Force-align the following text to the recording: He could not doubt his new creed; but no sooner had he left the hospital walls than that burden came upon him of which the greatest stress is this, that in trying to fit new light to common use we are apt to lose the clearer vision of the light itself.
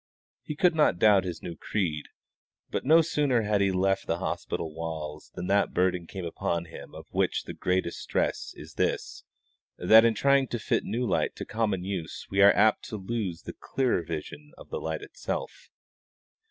He 0.41 0.55
could 0.55 0.73
not 0.73 0.97
doubt 0.97 1.25
his 1.25 1.43
new 1.43 1.55
creed; 1.55 2.05
but 2.71 2.83
no 2.83 3.03
sooner 3.03 3.43
had 3.43 3.61
he 3.61 3.71
left 3.71 4.07
the 4.07 4.17
hospital 4.17 4.73
walls 4.73 5.31
than 5.35 5.45
that 5.45 5.75
burden 5.75 6.07
came 6.07 6.25
upon 6.25 6.65
him 6.65 6.95
of 6.95 7.05
which 7.11 7.43
the 7.43 7.53
greatest 7.53 7.99
stress 7.99 8.51
is 8.57 8.73
this, 8.73 9.23
that 9.77 10.03
in 10.03 10.15
trying 10.15 10.47
to 10.47 10.57
fit 10.57 10.85
new 10.85 11.05
light 11.05 11.35
to 11.35 11.45
common 11.45 11.83
use 11.83 12.25
we 12.31 12.41
are 12.41 12.51
apt 12.55 12.83
to 12.85 12.97
lose 12.97 13.43
the 13.43 13.53
clearer 13.53 14.01
vision 14.01 14.53
of 14.57 14.71
the 14.71 14.81
light 14.81 15.03
itself. 15.03 15.69